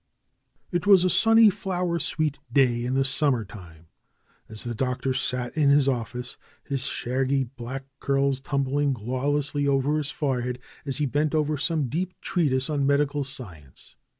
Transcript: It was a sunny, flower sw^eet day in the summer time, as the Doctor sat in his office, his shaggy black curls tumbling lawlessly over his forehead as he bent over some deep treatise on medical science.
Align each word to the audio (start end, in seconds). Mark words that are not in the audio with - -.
It 0.71 0.87
was 0.87 1.03
a 1.03 1.11
sunny, 1.11 1.51
flower 1.51 1.99
sw^eet 1.99 2.37
day 2.51 2.85
in 2.85 2.95
the 2.95 3.03
summer 3.03 3.45
time, 3.45 3.85
as 4.49 4.63
the 4.63 4.73
Doctor 4.73 5.13
sat 5.13 5.55
in 5.55 5.69
his 5.69 5.87
office, 5.87 6.37
his 6.63 6.85
shaggy 6.87 7.43
black 7.43 7.85
curls 7.99 8.39
tumbling 8.39 8.95
lawlessly 8.99 9.67
over 9.67 9.99
his 9.99 10.09
forehead 10.09 10.57
as 10.87 10.97
he 10.97 11.05
bent 11.05 11.35
over 11.35 11.55
some 11.55 11.87
deep 11.87 12.15
treatise 12.19 12.67
on 12.67 12.87
medical 12.87 13.23
science. 13.23 13.95